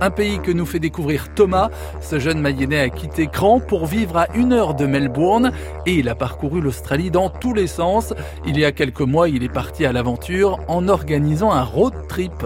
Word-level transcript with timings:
Un 0.00 0.10
pays 0.10 0.40
que 0.40 0.50
nous 0.50 0.66
fait 0.66 0.78
découvrir 0.78 1.32
Thomas. 1.34 1.70
Ce 2.02 2.18
jeune 2.18 2.40
Mayennais 2.40 2.80
a 2.80 2.88
quitté 2.90 3.28
Cran 3.28 3.60
pour 3.60 3.86
vivre 3.86 4.18
à 4.18 4.26
une 4.34 4.52
heure 4.52 4.74
de 4.74 4.84
Melbourne 4.84 5.52
et 5.86 5.94
il 5.94 6.08
a 6.08 6.14
parcouru 6.14 6.60
l'Australie 6.60 7.10
dans 7.10 7.30
tous 7.30 7.54
les 7.54 7.66
sens. 7.66 8.12
Il 8.46 8.58
y 8.58 8.64
a 8.64 8.72
quelques 8.72 9.00
mois, 9.00 9.28
il 9.28 9.42
est 9.42 9.52
parti 9.52 9.86
à 9.86 9.92
l'aventure 9.92 10.58
en 10.68 10.88
organisant 10.88 11.50
un 11.50 11.62
road 11.62 11.94
trip. 12.08 12.44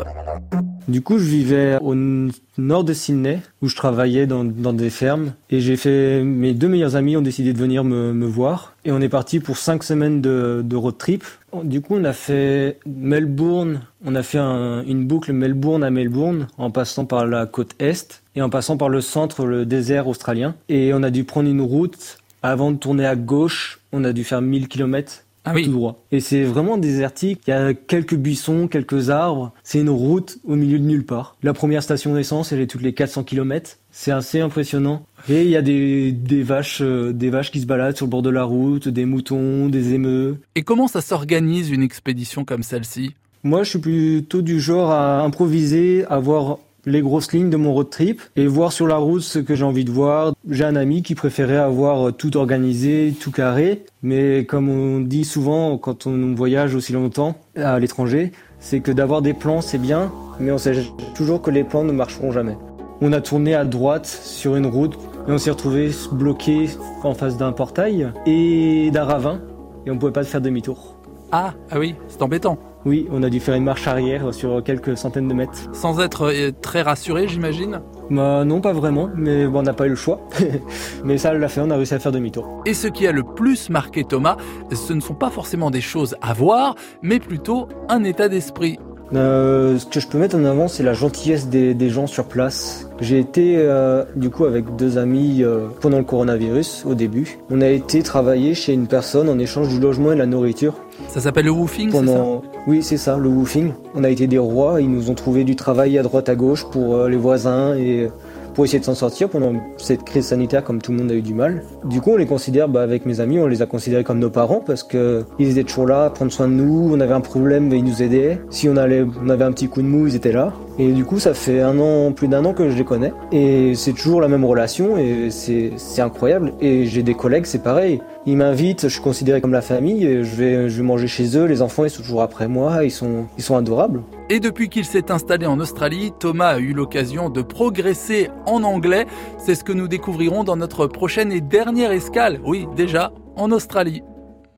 Du 0.91 1.03
coup, 1.03 1.19
je 1.19 1.25
vivais 1.25 1.79
au 1.81 1.95
nord 1.95 2.83
de 2.83 2.93
Sydney, 2.93 3.39
où 3.63 3.69
je 3.69 3.77
travaillais 3.77 4.27
dans, 4.27 4.45
des 4.45 4.91
fermes. 4.91 5.35
Et 5.49 5.61
j'ai 5.61 5.77
fait, 5.77 6.25
mes 6.25 6.53
deux 6.53 6.67
meilleurs 6.67 6.97
amis 6.97 7.17
ont 7.17 7.23
décidé 7.23 7.53
de 7.53 7.59
venir 7.59 7.85
me, 7.85 8.27
voir. 8.27 8.75
Et 8.85 8.91
on 8.91 9.01
est 9.01 9.09
parti 9.09 9.39
pour 9.39 9.57
cinq 9.57 9.85
semaines 9.85 10.21
de, 10.21 10.75
road 10.75 10.99
trip. 10.99 11.25
Du 11.63 11.81
coup, 11.81 11.95
on 11.95 12.03
a 12.03 12.13
fait 12.13 12.79
Melbourne, 12.87 13.83
on 14.05 14.17
a 14.17 14.25
fait 14.25 14.39
une 14.39 15.07
boucle 15.07 15.33
Melbourne 15.33 15.85
à 15.85 15.91
Melbourne, 15.91 16.49
en 16.59 16.73
passant 16.73 17.05
par 17.05 17.25
la 17.25 17.47
côte 17.47 17.77
est 17.79 18.23
et 18.35 18.43
en 18.43 18.51
passant 18.51 18.77
par 18.77 18.89
le 18.89 19.01
centre, 19.01 19.47
le 19.47 19.67
désert 19.67 20.09
australien. 20.09 20.57
Et 20.69 20.93
on 20.93 21.05
a 21.05 21.11
dû 21.11 21.23
prendre 21.23 21.49
une 21.49 21.63
route. 21.63 22.19
Avant 22.43 22.73
de 22.73 22.77
tourner 22.79 23.07
à 23.07 23.15
gauche, 23.15 23.79
on 23.93 24.03
a 24.03 24.13
dû 24.13 24.25
faire 24.25 24.43
1000 24.43 24.67
km 24.67 25.25
ah 25.45 25.53
oui. 25.55 25.65
tout 25.65 25.73
droit. 25.73 26.05
Et 26.13 26.21
c'est 26.21 26.45
vraiment 26.45 26.77
désertique. 26.77 27.43
Il 27.47 27.51
y 27.51 27.53
a 27.53 27.75
quelques 27.75 28.15
buissons, 28.15 28.69
quelques 28.69 29.11
arbres. 29.11 29.53
C'est 29.63 29.81
une 29.81 29.91
route 29.91 30.39
au 30.45 30.55
milieu 30.55 30.79
de 30.79 30.85
nulle 30.85 31.05
part. 31.05 31.37
La 31.43 31.53
première 31.53 31.83
station 31.83 32.15
d'essence, 32.15 32.53
elle 32.53 32.61
est 32.61 32.67
toutes 32.67 32.83
les 32.83 32.93
400 32.93 33.25
km. 33.25 33.79
C'est 33.91 34.13
assez 34.13 34.41
impressionnant. 34.41 35.05
Et 35.29 35.43
il 35.43 35.51
y 35.51 35.57
a 35.57 35.63
des, 35.63 36.13
des 36.13 36.43
vaches, 36.43 36.83
euh, 36.83 37.13
des 37.13 37.31
vaches 37.31 37.51
qui 37.51 37.61
se 37.61 37.67
baladent 37.67 37.97
sur 37.97 38.07
le 38.07 38.11
bord 38.11 38.23
de 38.23 38.31
la 38.31 38.45
route, 38.45 38.89
des 38.89 39.05
moutons, 39.05 39.69
des 39.69 39.95
émeux. 39.95 40.39
Et 40.55 40.63
comment 40.63 40.89
ça 40.89 41.01
s'organise 41.01 41.71
une 41.71 41.83
expédition 41.83 42.45
comme 42.45 42.63
celle-ci? 42.63 43.15
Moi, 43.43 43.63
je 43.63 43.71
suis 43.71 43.79
plutôt 43.79 44.43
du 44.43 44.61
genre 44.61 44.91
à 44.91 45.23
improviser, 45.23 46.05
à 46.11 46.19
voir 46.19 46.59
les 46.87 47.01
grosses 47.01 47.33
lignes 47.33 47.51
de 47.51 47.57
mon 47.57 47.73
road 47.73 47.91
trip 47.91 48.23
et 48.37 48.47
voir 48.47 48.73
sur 48.73 48.87
la 48.87 48.97
route 48.97 49.23
ce 49.23 49.39
que 49.39 49.55
j'ai 49.55 49.65
envie 49.65 49.85
de 49.85 49.91
voir. 49.91 50.35
J'ai 50.49 50.65
un 50.65 50.77
ami 50.77 51.03
qui 51.03 51.15
préférait 51.15 51.57
avoir 51.57 52.15
tout 52.15 52.37
organisé, 52.37 53.15
tout 53.19 53.31
carré, 53.31 53.85
mais 54.03 54.45
comme 54.45 54.69
on 54.69 55.01
dit 55.01 55.25
souvent 55.25 55.79
quand 55.79 56.07
on 56.07 56.35
voyage 56.35 56.75
aussi 56.75 56.93
longtemps 56.93 57.37
à 57.57 57.79
l'étranger, 57.79 58.33
c'est 58.59 58.81
que 58.81 58.93
d'avoir 58.93 59.23
des 59.23 59.35
plans 59.35 59.61
c'est 59.61 59.79
bien, 59.79 60.13
mais 60.39 60.51
on 60.51 60.59
sait 60.59 60.85
toujours 61.15 61.43
que 61.43 61.51
les 61.51 61.65
plans 61.65 61.85
ne 61.85 61.93
marcheront 61.93 62.33
jamais. 62.33 62.57
On 63.01 63.13
a 63.13 63.21
tourné 63.21 63.55
à 63.55 63.65
droite 63.65 64.07
sur 64.07 64.57
une 64.57 64.67
route 64.67 64.99
et 65.27 65.33
on 65.33 65.39
s'est 65.39 65.51
retrouvé 65.51 65.91
bloqué 66.13 66.69
en 67.03 67.15
face 67.15 67.37
d'un 67.37 67.53
portail 67.53 68.13
et 68.27 68.91
d'un 68.91 69.05
ravin 69.05 69.41
et 69.87 69.91
on 69.91 69.99
pouvait 69.99 70.13
pas 70.13 70.25
faire 70.25 70.41
demi-tour. 70.41 70.97
Ah, 71.33 71.55
ah 71.71 71.79
oui, 71.79 71.95
c'est 72.09 72.21
embêtant. 72.23 72.59
Oui, 72.87 73.07
on 73.11 73.23
a 73.23 73.29
dû 73.29 73.41
faire 73.41 73.55
une 73.55 73.65
marche 73.65 73.87
arrière 73.87 74.33
sur 74.33 74.63
quelques 74.65 74.97
centaines 74.97 75.29
de 75.29 75.35
mètres. 75.35 75.69
Sans 75.73 76.01
être 76.01 76.33
euh, 76.33 76.51
très 76.63 76.81
rassuré, 76.81 77.29
j'imagine 77.29 77.83
bah, 78.11 78.45
Non, 78.45 78.63
pas 78.63 78.73
vraiment, 78.73 79.11
mais 79.15 79.47
bon, 79.47 79.59
on 79.59 79.63
n'a 79.63 79.75
pas 79.75 79.87
eu 79.87 79.91
le 79.91 79.97
choix. 79.97 80.21
mais 81.05 81.19
ça 81.19 81.35
l'a 81.35 81.49
fait, 81.49 81.61
on 81.61 81.71
a 81.71 81.77
réussi 81.77 81.93
à 81.93 81.99
faire 81.99 82.13
demi-tour. 82.13 82.63
Et 82.65 82.73
ce 82.73 82.89
qui 82.89 83.07
a 83.07 83.13
le 83.13 83.23
plus 83.23 83.69
marqué 83.69 84.05
Thomas, 84.05 84.39
ce 84.73 84.95
ne 84.95 85.01
sont 85.01 85.15
pas 85.15 85.29
forcément 85.29 85.71
des 85.71 85.83
choses 85.83 86.17
à 86.23 86.33
voir, 86.33 86.75
mais 87.03 87.19
plutôt 87.19 87.69
un 87.91 88.03
état 88.03 88.29
d'esprit. 88.29 88.79
Euh, 89.15 89.79
ce 89.79 89.87
que 89.87 90.01
je 90.01 90.07
peux 90.07 90.19
mettre 90.19 90.37
en 90.37 90.45
avant, 90.45 90.69
c'est 90.69 90.83
la 90.83 90.93
gentillesse 90.93 91.49
des, 91.49 91.91
gens 91.91 92.07
sur 92.07 92.25
place. 92.25 92.89
J'ai 93.01 93.19
été 93.19 93.57
euh, 93.57 94.05
du 94.15 94.31
coup 94.31 94.45
avec 94.45 94.77
deux 94.77 94.99
amis 94.99 95.43
euh, 95.43 95.67
pendant 95.81 95.99
le 95.99 96.05
coronavirus 96.05 96.85
au 96.87 96.95
début. 96.95 97.39
On 97.51 97.61
a 97.61 97.69
été 97.69 98.03
travailler 98.03 98.55
chez 98.55 98.73
une 98.73 98.87
personne 98.87 99.29
en 99.29 99.39
échange 99.39 99.69
du 99.69 99.81
logement 99.81 100.13
et 100.13 100.15
de 100.15 100.21
la 100.21 100.27
nourriture. 100.27 100.75
Ça 101.09 101.21
s'appelle 101.21 101.47
le 101.47 101.51
woofing, 101.51 101.91
c'est 101.91 102.07
ça? 102.07 102.25
Oui, 102.67 102.83
c'est 102.83 102.97
ça, 102.97 103.17
le 103.17 103.29
woofing. 103.29 103.73
On 103.95 104.05
a 104.05 104.11
été 104.11 104.27
des 104.27 104.39
rois, 104.39 104.81
ils 104.81 104.91
nous 104.91 105.11
ont 105.11 105.15
trouvé 105.15 105.45
du 105.45 105.57
travail 105.57 105.99
à 105.99 106.03
droite 106.03 106.29
à 106.29 106.37
gauche 106.37 106.65
pour 106.71 107.07
les 107.07 107.17
voisins 107.17 107.75
et 107.75 108.11
pour 108.55 108.65
essayer 108.65 108.81
de 108.81 108.85
s'en 108.85 108.95
sortir 108.95 109.29
pendant 109.29 109.55
cette 109.77 110.05
crise 110.05 110.27
sanitaire 110.27 110.65
comme 110.65 110.81
tout 110.81 110.93
le 110.93 110.99
monde 110.99 111.11
a 111.11 111.15
eu 111.15 111.23
du 111.23 111.35
mal. 111.35 111.63
Du 111.85 112.01
coup, 112.01 112.13
on 112.13 112.17
les 112.17 112.27
considère, 112.27 112.69
bah, 112.69 112.83
avec 112.83 113.07
mes 113.07 113.21
amis, 113.21 113.39
on 113.39 113.47
les 113.47 113.63
a 113.63 113.67
considérés 113.67 114.05
comme 114.05 114.19
nos 114.19 114.31
parents 114.31 114.63
parce 114.65 114.83
que 114.83 115.25
ils 115.39 115.51
étaient 115.51 115.65
toujours 115.65 115.87
là 115.87 116.11
prendre 116.11 116.33
soin 116.33 116.49
de 116.49 116.53
nous. 116.53 116.91
On 116.93 117.01
avait 117.01 117.15
un 117.15 117.21
problème, 117.21 117.73
ils 117.73 117.85
nous 117.85 118.03
aidaient. 118.03 118.41
Si 118.51 118.69
on, 118.69 118.77
allait, 118.77 119.05
on 119.23 119.29
avait 119.29 119.45
un 119.45 119.53
petit 119.53 119.69
coup 119.69 119.83
de 119.83 119.87
mou, 119.87 120.07
ils 120.07 120.17
étaient 120.17 120.33
là. 120.33 120.53
Et 120.79 120.93
du 120.93 121.05
coup, 121.05 121.19
ça 121.19 121.35
fait 121.35 121.61
un 121.61 121.79
an, 121.79 122.13
plus 122.13 122.29
d'un 122.29 122.45
an 122.45 122.55
que 122.55 122.71
je 122.71 122.77
les 122.77 122.85
connais. 122.85 123.13
Et 123.33 123.75
c'est 123.75 123.93
toujours 123.93 124.21
la 124.21 124.29
même 124.29 124.45
relation 124.45 124.97
et 124.97 125.29
c'est 125.31 126.01
incroyable. 126.01 126.53
Et 126.61 126.87
j'ai 126.87 127.03
des 127.03 127.15
collègues, 127.15 127.45
c'est 127.45 127.63
pareil. 127.63 128.01
Ils 128.27 128.37
m'invitent, 128.37 128.83
je 128.83 128.89
suis 128.89 129.01
considéré 129.01 129.41
comme 129.41 129.53
la 129.53 129.63
famille. 129.63 130.23
Je 130.23 130.37
vais, 130.37 130.83
manger 130.83 131.07
chez 131.07 131.39
eux. 131.39 131.47
Les 131.47 131.63
enfants, 131.63 131.85
ils 131.85 131.91
sont 131.91 132.03
toujours 132.03 132.23
après 132.23 132.49
moi. 132.49 132.85
Ils 132.85 132.91
sont 132.91 133.57
adorables. 133.57 134.03
Et 134.29 134.41
depuis 134.41 134.69
qu'il 134.69 134.85
s'est 134.85 135.11
installé 135.11 135.47
en 135.47 135.59
Australie, 135.59 136.13
Thomas 136.19 136.49
a 136.49 136.59
eu 136.59 136.73
l'occasion 136.73 137.31
de 137.31 137.41
progresser 137.41 138.31
en 138.47 138.63
anglais. 138.63 139.07
C'est 139.39 139.55
ce 139.55 139.65
que 139.65 139.73
nous 139.73 139.89
découvrirons 139.89 140.45
dans 140.45 140.57
notre 140.57 140.87
prochaine 140.87 141.33
et 141.33 141.41
dernière 141.41 141.93
escale. 141.93 142.41
Oui, 142.45 142.67
déjà, 142.77 143.11
en 143.37 143.51
Australie. 143.53 144.03